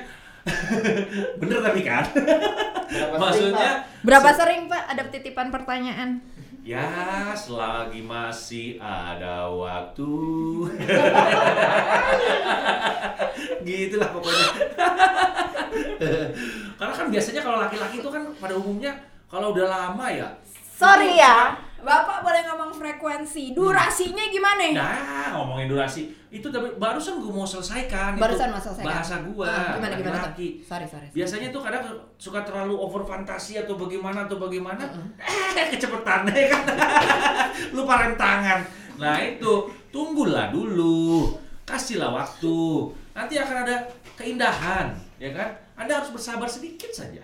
[1.41, 2.03] bener tapi kan?
[2.09, 6.19] Berapa sering, maksudnya berapa sering Pak ada titipan pertanyaan?
[6.65, 6.85] Ya,
[7.33, 10.05] selagi masih ada waktu.
[13.65, 14.47] Gitulah pokoknya.
[16.79, 18.93] Karena kan biasanya kalau laki-laki itu kan pada umumnya
[19.29, 20.29] kalau udah lama ya.
[20.79, 24.75] Sorry ya, Bapak boleh ngomong frekuensi, durasinya gimana?
[24.75, 28.19] Nah, ngomongin durasi itu tapi barusan gue mau selesaikan.
[28.19, 28.89] Barusan mau selesaikan.
[28.91, 29.47] Bahasa gua.
[29.47, 30.23] Ah, gimana gimana tuh?
[30.35, 30.49] laki-laki.
[30.67, 31.07] Sorry sorry.
[31.15, 31.87] Biasanya tuh kadang
[32.19, 34.83] suka terlalu over fantasi atau bagaimana atau bagaimana,
[35.23, 36.63] eh kecepetan ya kan,
[37.71, 38.61] lupa rem tangan.
[38.99, 41.31] Nah itu tunggulah dulu,
[41.63, 43.77] kasihlah waktu, nanti akan ada
[44.19, 44.91] keindahan,
[45.23, 45.55] ya kan?
[45.79, 47.23] Anda harus bersabar sedikit saja.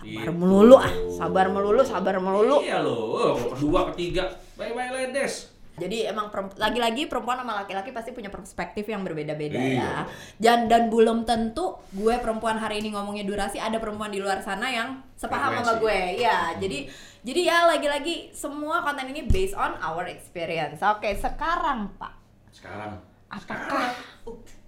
[0.00, 0.32] Sabar Gitu.
[0.32, 2.56] melulu ah, sabar melulu, sabar melulu.
[2.64, 5.52] Iya loh, oh, kedua, ketiga, bye bye ledes.
[5.76, 6.28] Jadi emang
[6.60, 9.80] lagi-lagi perempuan sama laki-laki pasti punya perspektif yang berbeda-beda Iya.
[9.80, 9.92] ya.
[10.36, 14.68] Dan dan belum tentu gue perempuan hari ini ngomongnya durasi ada perempuan di luar sana
[14.68, 16.20] yang sepaham sama gue.
[16.20, 16.84] Ya, jadi
[17.20, 20.80] jadi ya lagi-lagi semua konten ini based on our experience.
[20.80, 22.12] Oke, sekarang Pak,
[22.52, 23.00] Sekarang.
[23.28, 23.92] apakah
[24.24, 24.59] Sekarang.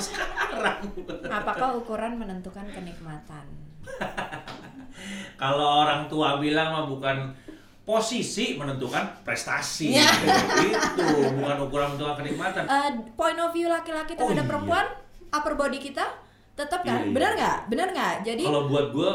[0.00, 0.78] Sekarang.
[1.28, 3.46] apakah ukuran menentukan kenikmatan?
[5.36, 7.36] Kalau orang tua bilang mah bukan
[7.86, 9.94] posisi menentukan prestasi.
[9.94, 10.10] Ya.
[10.10, 11.04] Itu
[11.38, 12.62] bukan ukuran menentukan kenikmatan.
[12.66, 14.50] Eh, point of view laki-laki Oh, terhadap iya.
[14.50, 14.86] perempuan,
[15.30, 16.04] upper body kita
[16.56, 17.04] tetap kan?
[17.04, 17.14] Iya, iya.
[17.14, 17.58] Benar nggak?
[17.70, 18.14] Benar nggak?
[18.26, 19.10] Jadi Kalau buat gue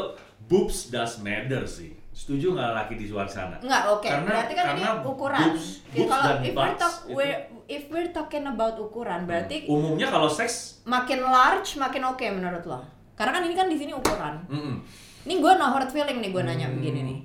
[0.46, 2.01] boobs does matter sih.
[2.12, 3.56] Setuju nggak laki di luar sana?
[3.58, 4.04] Enggak, oke.
[4.04, 5.40] Karena- berarti kan ini karena ukuran.
[5.48, 10.28] boobs- boobs kalau if we're talk we're, if we're talking about ukuran, berarti Umumnya kalau
[10.28, 12.78] seks, makin large makin oke menurut lo.
[13.12, 14.44] Karena kan ini kan di sini ukuran.
[14.46, 14.76] mm-mm.
[15.22, 16.76] Ini gue no hard feeling nih gue nanya Hmm.
[16.76, 17.18] begini nih.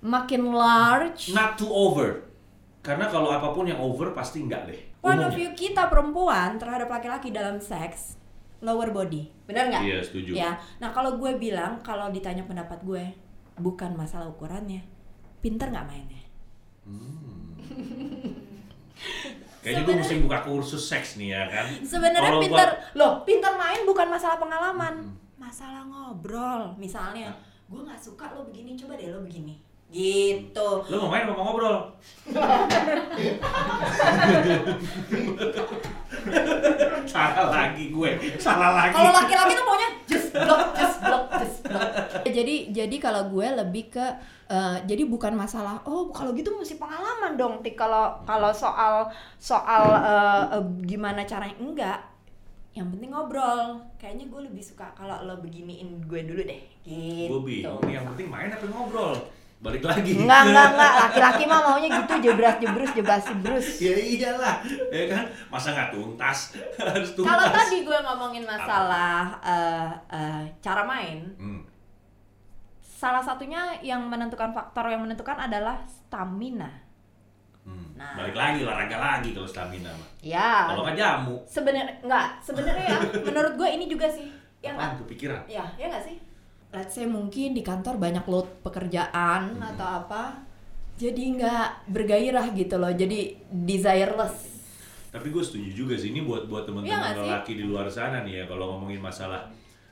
[0.00, 2.24] Makin large, not too over.
[2.80, 4.80] Karena kalau apa pun yang over pasti enggak deh.
[4.98, 8.16] point of view kita perempuan terhadap laki-laki dalam seks
[8.58, 9.82] lower body, benar nggak?
[9.82, 10.32] Iya, setuju.
[10.34, 13.04] Ya, nah kalau gue bilang kalau ditanya pendapat gue
[13.60, 14.80] bukan masalah ukurannya,
[15.38, 16.24] pinter nggak mainnya?
[16.84, 17.54] Hmm.
[19.60, 21.66] Kayaknya gue mesti buka kursus seks nih ya kan.
[21.84, 25.16] Sebenarnya pinter, gua- loh pinter main bukan masalah pengalaman, Hmm.
[25.36, 26.72] masalah ngobrol.
[26.76, 27.28] Misalnya,
[27.68, 29.60] gue nggak suka lo begini, coba deh lo begini.
[29.90, 30.68] Gitu.
[30.86, 31.98] Lo mau main mau ngobrol?
[37.10, 38.94] salah lagi gue, salah lagi.
[38.94, 41.90] Kalau laki-laki tuh maunya just block, just block, just block.
[42.22, 44.06] Jadi jadi kalau gue lebih ke
[44.46, 49.10] eh, jadi bukan masalah oh kalau gitu mesti pengalaman dong tik kalau kalau soal
[49.42, 51.98] soal eh, eh, gimana caranya enggak
[52.70, 57.40] yang penting ngobrol kayaknya gue lebih suka kalau lo beginiin gue dulu deh gitu Gue
[57.42, 59.18] bingung yang penting main apa ngobrol?
[59.60, 60.16] Balik lagi.
[60.16, 60.92] Enggak, enggak, enggak.
[60.98, 63.66] Laki-laki mah maunya gitu jebras jebrus jebras jebrus.
[63.76, 64.56] ya iyalah,
[64.88, 65.24] ya kan?
[65.48, 66.56] Masa nggak tuntas?
[66.80, 67.28] Harus tuntas.
[67.28, 71.60] Kalau tadi gue ngomongin masalah eh, eh, cara main, Hmm.
[72.80, 76.68] salah satunya yang menentukan faktor yang menentukan adalah stamina.
[77.60, 77.92] Hmm.
[77.96, 78.16] Nah.
[78.16, 80.08] Balik lagi olahraga lagi kalau stamina mah.
[80.24, 80.72] Ya.
[80.72, 84.24] Kalau nggak jamu, Sebenarnya enggak, sebenarnya ya menurut gue ini juga sih.
[84.60, 84.88] Ya enggak?
[84.88, 85.40] apaan tuh pikiran?
[85.44, 86.16] Ya, ya enggak sih?
[86.70, 89.68] Let's say mungkin di kantor banyak load pekerjaan Hmm.
[89.74, 90.38] atau apa.
[90.94, 92.92] Jadi nggak bergairah gitu loh.
[92.92, 94.62] Jadi desireless.
[95.10, 97.18] Tapi gue setuju juga sih ini buat buat teman-teman sih?
[97.18, 99.42] lelaki di luar sana nih ya kalau ngomongin masalah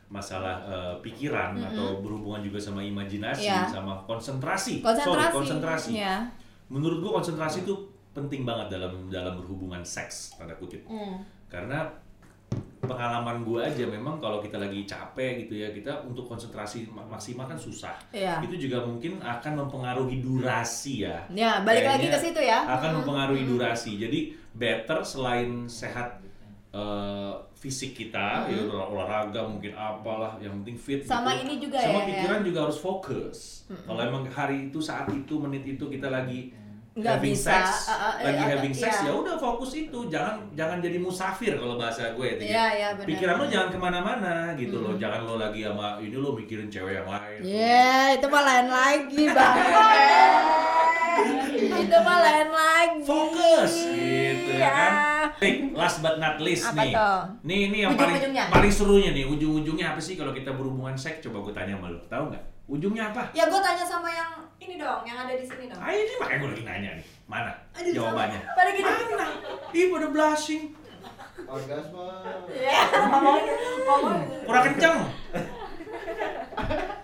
[0.09, 3.67] masalah eh, pikiran atau berhubungan juga sama imajinasi Iya.
[3.67, 4.79] sama konsentrasi.
[4.81, 5.05] Konsentrasi.
[5.05, 5.91] Sorry, konsentrasi.
[5.99, 6.23] Ya.
[6.71, 7.75] Menurut gue konsentrasi itu
[8.14, 10.87] penting banget dalam dalam berhubungan seks tanda kutip.
[10.87, 11.19] Hmm.
[11.51, 11.91] Karena
[12.88, 17.44] pengalaman gue aja memang kalau kita lagi capek gitu ya kita untuk konsentrasi ma- maksimal
[17.44, 17.94] kan susah.
[18.11, 18.40] Iya.
[18.42, 21.29] Itu juga mungkin akan mempengaruhi durasi ya.
[21.29, 22.59] Ya, balik lagi Kayaknya ke situ ya.
[22.64, 22.96] akan Mm-mm.
[23.05, 23.92] mempengaruhi durasi.
[23.94, 24.18] Jadi
[24.57, 26.24] better selain sehat
[26.68, 31.01] eh, fisik kita, ya olah- olahraga mungkin apalah, yang penting fit.
[31.03, 31.42] Sama gitu.
[31.44, 33.38] ini juga Sama ya, pikiran juga harus fokus.
[33.66, 36.53] Kalau emang hari itu saat itu menit itu kita lagi
[36.99, 39.07] Nggak having bisa, sex, uh, uh, lagi uh, having sex iya.
[39.07, 42.43] ya udah fokus itu, jangan jangan jadi musafir kalau bahasa gue.
[42.43, 42.51] Tik.
[42.51, 43.07] Iya, iya benar.
[43.07, 46.99] Pikiran lo jangan ke mana-mana gitu loh, jangan lo lagi sama ini lo mikirin cewek
[46.99, 47.41] yang lain.
[47.47, 49.57] Ya, itu mah lain lagi, Bang.
[51.87, 53.03] itu mah lain lagi.
[53.07, 55.18] fokus gitu ya kan.
[55.38, 56.90] Nih, last but not least Apa nih.
[56.90, 57.20] tuh?
[57.46, 58.18] Nih ini yang paling
[58.51, 61.22] paling serunya nih, ujung-ujungnya apa sih kalau kita berhubungan seks?
[61.22, 62.01] Coba gue tanya sama lu.
[62.07, 62.44] Tahu nggak?
[62.68, 63.22] Ujungnya apa?
[63.33, 65.79] Ya gue tanya sama yang ini dong, yang ada di sini dong.
[65.79, 67.07] Ah ini makanya gue lagi nanya nih.
[67.24, 68.40] Mana Aduh, jawabannya?
[68.42, 68.57] sama.
[68.59, 68.90] Pada gini.
[68.90, 69.27] Mana?
[69.70, 70.64] Ih pada blushing.
[71.38, 72.07] Orgasme.
[72.51, 72.81] Ya.
[74.42, 74.98] Kurang kenceng.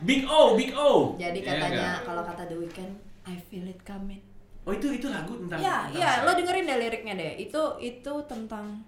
[0.03, 1.15] Big O, Big O.
[1.17, 1.99] Jadi Iya katanya nggak?
[2.05, 2.93] kalau kata The Weeknd,
[3.25, 4.21] I feel it coming.
[4.65, 5.61] Oh itu itu lagu tentang.
[5.61, 7.33] Iya, iya, lo dengerin deh liriknya deh.
[7.37, 8.81] Itu itu tentang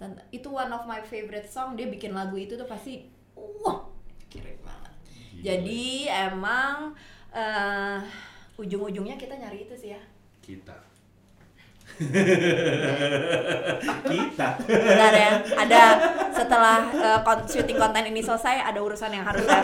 [0.00, 1.76] tentang itu one of my favorite song.
[1.76, 3.04] Dia bikin lagu itu tuh pasti
[3.36, 3.84] wah,
[4.32, 4.92] keren banget.
[5.36, 5.44] Gila.
[5.44, 6.96] Jadi emang
[7.36, 8.00] eh,
[8.56, 10.00] ujung-ujungnya kita nyari itu sih ya.
[10.40, 10.72] kita.
[14.08, 14.48] kita.
[14.64, 15.82] Bentar ya, ada
[16.32, 16.88] setelah
[17.20, 19.60] kon- syuting konten ini selesai ada urusan yang harus saya.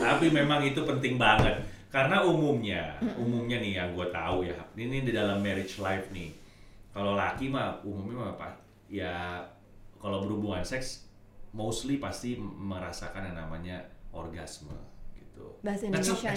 [0.00, 1.60] Tapi memang itu penting banget
[1.92, 6.32] karena umumnya, umumnya nih yang gue tahu ya, ini di dalam marriage life nih.
[6.96, 8.48] Kalau laki mah umumnya mah apa?
[8.88, 9.44] Ya
[10.00, 11.04] kalau berhubungan seks
[11.52, 14.72] mostly pasti merasakan yang namanya orgasme
[15.12, 15.44] gitu.
[15.60, 16.32] Bahasa Indonesia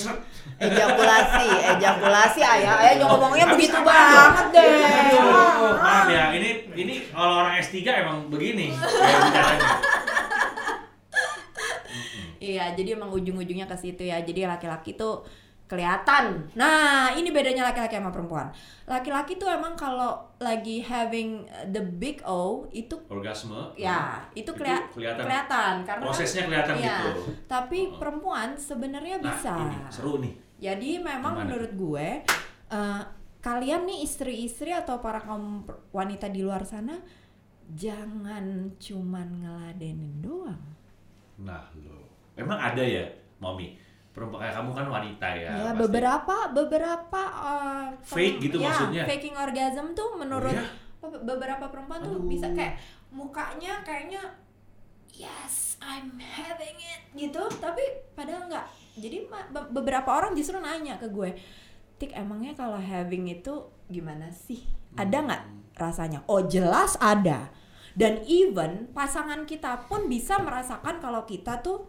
[0.60, 1.48] ejakulasi,
[1.80, 4.68] ejakulasi ayah, ayah jangan ngomongnya begitu banget deh.
[4.84, 8.76] Aduh, maaf ya, ini ini kalau orang S3 emang begini.
[12.46, 14.22] Iya, jadi emang ujung-ujungnya ke situ ya.
[14.22, 15.26] Jadi laki-laki tuh
[15.66, 16.46] kelihatan.
[16.54, 18.54] Nah, ini bedanya laki-laki sama perempuan.
[18.86, 23.74] Laki-laki tuh emang kalau lagi having the big O itu Orgasme.
[23.74, 25.26] ya, itu, kelia- kelihatan.
[25.26, 26.86] kelihatan karena Prosesnya kelihatan Iya.
[27.02, 27.12] gitu.
[27.50, 29.54] Tapi perempuan sebenarnya Nah, bisa.
[29.58, 30.34] ini seru nih.
[30.56, 31.44] Jadi memang Gimana?
[31.44, 32.08] menurut gue
[32.66, 33.02] eh,
[33.40, 36.98] kalian nih istri-istri atau para kaum wanita di luar sana
[37.70, 38.46] jangan
[38.78, 40.62] cuman ngeladenin doang.
[41.38, 42.06] Nah, lo.
[42.34, 43.06] Memang ada ya,
[43.38, 43.74] Mami.
[44.16, 45.50] Perempuan kayak kamu kan wanita ya.
[45.52, 45.80] Ya, pasti.
[45.84, 49.04] beberapa beberapa uh, Fake gitu ya, maksudnya?
[49.04, 50.56] Faking orgasm tuh menurut
[51.04, 51.20] Oh, ya?
[51.20, 52.26] be- beberapa perempuan tuh Aduh.
[52.26, 52.80] bisa kayak
[53.12, 54.24] mukanya kayaknya
[55.12, 58.66] yes I'm having it gitu, tapi padahal enggak.
[58.96, 59.28] Jadi
[59.70, 61.36] beberapa orang justru nanya ke gue,
[61.96, 63.54] Tik emangnya kalau having itu
[63.88, 64.64] gimana sih?
[64.96, 65.60] Ada nggak Hmm.
[65.76, 66.20] rasanya?
[66.26, 67.52] Oh jelas ada.
[67.96, 71.88] Dan even pasangan kita pun bisa merasakan kalau kita tuh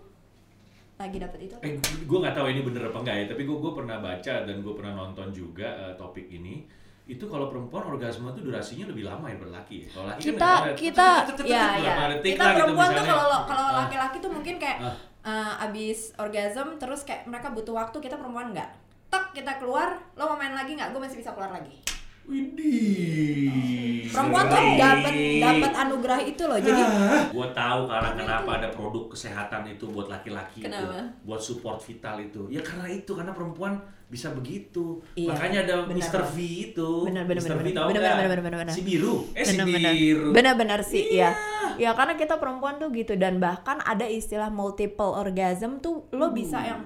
[0.96, 1.54] lagi dapet itu.
[1.60, 4.56] Eh, gue nggak tahu ini bener apa enggak ya, tapi gue gue pernah baca dan
[4.58, 6.64] gue pernah nonton juga eh, topik ini.
[7.04, 9.84] Itu kalau perempuan orgasme tuh durasinya lebih lama ya berlaki.
[9.84, 9.88] ya.
[9.92, 11.06] Kalau laki kan kita ada- kita
[11.44, 13.74] ya ya kita gitu perempuan tuh kalau kalau Ah.
[13.80, 14.96] laki-laki tuh mungkin kayak Ah.
[15.22, 18.70] eh, abis orgasm terus kayak mereka butuh waktu kita perempuan nggak
[19.06, 21.78] tek kita keluar lo mau main lagi nggak gue masih bisa keluar lagi
[22.26, 24.08] Widih.
[24.08, 26.58] Perempuan tuh dapat dapat anugerah itu loh.
[26.58, 26.82] Jadi
[27.30, 30.86] Gua tahu karena kenapa ada produk kesehatan itu buat laki-laki itu,
[31.22, 32.48] buat support vital itu.
[32.48, 35.02] Ya karena itu karena perempuan bisa begitu.
[35.14, 35.98] Iya, Makanya ada benar.
[35.98, 36.22] Mr.
[36.24, 36.36] V
[36.70, 36.90] itu.
[37.04, 37.90] Benar, benar, benar, tahu benar, nggak?
[37.92, 38.74] benar, benar, benar, benar.
[38.74, 39.14] Si biru.
[39.30, 40.28] Eh si benar-benar biru.
[40.30, 41.30] benar-benar sih Iya.
[41.30, 46.32] ya ya karena kita perempuan tuh gitu dan bahkan ada istilah multiple orgasm tuh lo
[46.32, 46.66] bisa Hmm.
[46.66, 46.80] yang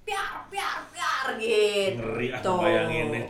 [0.00, 3.26] piar piar piar gitu Ngeri aku bayanginnya.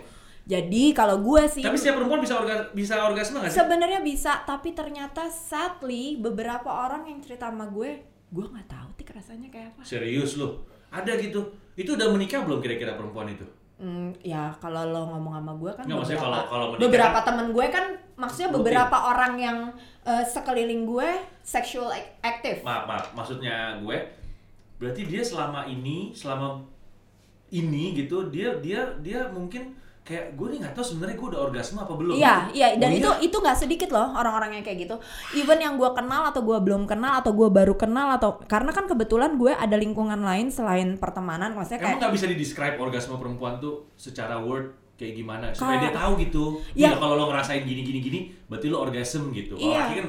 [0.51, 3.57] Jadi kalau gue sih Tapi setiap perempuan bisa orga, bisa orgasme nggak sih?
[3.57, 9.11] sebenarnya bisa tapi ternyata sadly beberapa orang yang cerita sama gue gue nggak tahu tik
[9.11, 10.63] rasanya kayak apa Serius loh.
[10.89, 11.39] Ada gitu.
[11.73, 13.47] Itu udah menikah belum kira-kira perempuan itu?
[13.77, 17.15] Hmm, ya kalau lo ngomong sama gue kan Nggak, maksudnya beberapa, kalau- kalau menikah beberapa
[17.15, 17.85] kan- temen gue kan
[18.15, 18.59] maksudnya Rutin.
[18.61, 19.59] beberapa orang yang
[20.03, 21.09] eh, sekeliling gue
[21.41, 23.05] sexual ac- active Maaf, maaf.
[23.13, 23.97] Maksudnya gue
[24.77, 26.61] berarti dia selama ini, selama
[27.51, 29.75] ini gitu, dia dia dia mungkin
[30.11, 32.15] kayak gue nih nggak tahu sebenarnya gue udah orgasme apa belum.
[32.15, 34.97] Iya, iya, dan Oh, itu itu nggak sedikit loh orang-orang yang kayak gitu.
[35.33, 38.85] Even yang gue kenal atau gue belum kenal atau gue baru kenal atau karena kan
[38.85, 43.57] kebetulan gue ada lingkungan lain selain pertemanan, maksudnya Emang kayak nggak bisa didescribe orgasme perempuan
[43.57, 46.45] tuh secara word kayak gimana supaya Kayak- dia tahu gitu.
[46.75, 46.89] Ya.
[46.89, 49.55] Iya kalau lo ngerasain gini gini gini, berarti lo orgasm gitu.
[49.55, 49.83] Kalau Iya.
[49.95, 50.09] kan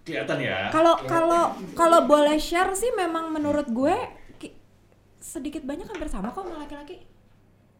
[0.00, 0.56] kelihatan ya.
[0.68, 3.94] kalau kalau kalau boleh share sih memang menurut gue
[4.36, 4.56] ki-
[5.16, 7.04] sedikit banyak hampir sama kok sama laki-laki.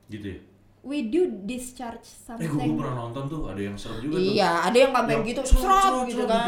[0.07, 0.39] Gitu ya.
[0.81, 2.73] We do discharge Eh gue something.
[2.81, 4.33] pernah nonton tuh ada yang serem juga tuh.
[4.33, 6.41] Iya, ada yang sampai Yang gitu, cerot, gitu kan.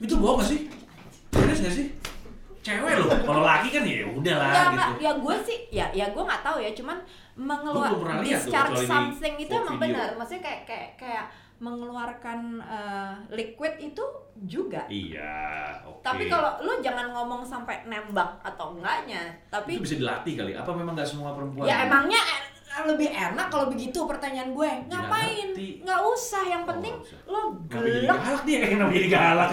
[0.00, 0.60] Itu bohong gak sih?
[1.30, 1.86] Serius gak sih?
[2.64, 3.08] Cewek loh.
[3.12, 4.92] Kalau laki kan ya udah lah Ya, gitu.
[5.04, 6.96] Ya gue sih, ya ya gue nggak tahu ya, cuman
[7.36, 10.88] mengeluar Gua belum pernah lihat tuh, discharge di something itu emang benar, maksudnya kayak kayak
[10.96, 11.26] kayak
[11.60, 14.04] mengeluarkan eh, liquid itu
[14.48, 14.88] juga.
[14.88, 15.34] Iya,
[15.84, 16.00] oke.
[16.00, 20.52] Tapi kalau lu jangan ngomong sampai nembak atau enggaknya, tapi itu bisa dilatih kali.
[20.56, 21.68] Apa memang gak semua perempuan?
[21.68, 22.20] ya emangnya
[22.84, 24.70] lebih enak kalau begitu pertanyaan gue.
[24.84, 25.48] Ngapain?
[25.54, 27.18] Nggak usah, yang Oh, penting usah.
[27.24, 28.60] lo gelek galak dia?
[28.64, 29.50] Kenapa jadi galak?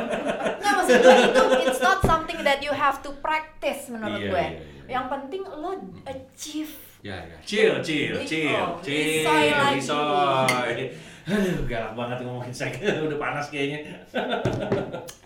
[0.60, 4.42] Nggak maksud gue itu it's not something that you have to practice menurut Iya, gue.
[4.42, 4.90] iya, iya.
[4.90, 5.70] Yang penting lo
[6.04, 6.74] achieve.
[6.98, 7.38] ya, ya.
[7.40, 9.22] Chill, chill, Li- chill, oh, chill.
[9.22, 9.78] lagi.
[9.78, 10.80] lisoy.
[11.24, 12.80] Aduh, galak banget ngomongin seks.
[13.06, 14.02] Udah panas kayaknya.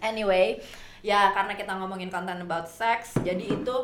[0.02, 0.58] Anyway,
[1.00, 3.76] ya karena kita ngomongin konten about sex, jadi itu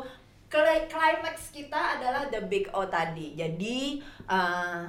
[0.49, 3.37] climax kita adalah the big O tadi.
[3.37, 4.81] Jadi eh,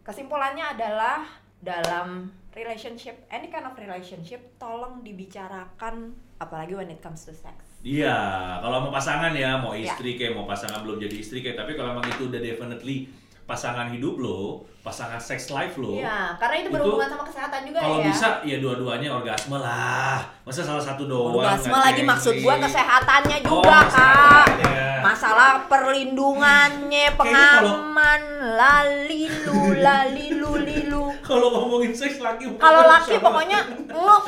[0.00, 1.24] kesimpulannya adalah
[1.60, 7.56] dalam relationship, any kind of relationship, tolong dibicarakan apalagi when it comes to sex.
[7.84, 8.16] Iya,
[8.64, 9.92] kalau mau pasangan ya, mau Ya.
[9.92, 13.12] istri kayak mau pasangan belum jadi istri kayak, tapi kalau emang itu udah definitely
[13.44, 14.40] pasangan hidup lo,
[14.80, 15.92] pasangan sex life lo.
[15.94, 18.04] Iya, karena itu Itu berhubungan sama kesehatan juga Kalau ya.
[18.06, 20.16] bisa ya dua-duanya orgasme lah.
[20.42, 21.36] Masa salah satu doang?
[21.36, 24.84] Orgasme lagi maksud gua kesehatannya Oh, juga kak kesehatannya.
[25.00, 28.22] masalah perlindungannya kalau- pengaman
[28.54, 34.24] lalilu lalilu lilu Kalau ngomongin seks laki kalau laki pokoknya nguk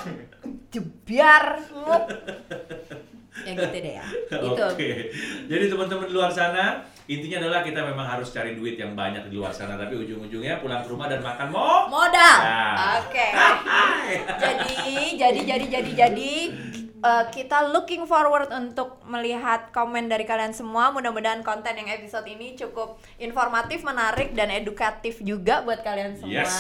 [0.68, 2.05] jebiar nguk
[3.46, 4.90] ya gitu deh ya gitu Oke.
[5.46, 9.35] Jadi teman-teman di luar sana, intinya adalah kita memang harus cari duit yang banyak di
[9.35, 11.87] luar sana, tapi ujung-ujungnya pulang ke rumah dan makan mo.
[11.87, 12.62] modal Ya.
[12.99, 13.27] oke
[14.42, 14.75] jadi
[15.16, 16.33] jadi jadi jadi jadi
[16.99, 22.55] eh, kita looking forward untuk melihat komen dari kalian semua mudah-mudahan konten yang episode ini
[22.55, 26.55] cukup informatif menarik dan edukatif juga buat kalian semua Yes.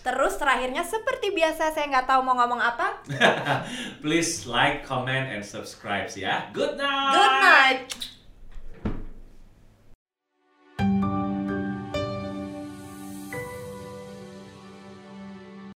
[0.00, 3.02] terus terakhirnya seperti biasa saya nggak tahu mau ngomong apa
[4.02, 6.46] Please like, comment, and subscribe ya.
[6.50, 7.90] Good night.
[7.90, 8.21] good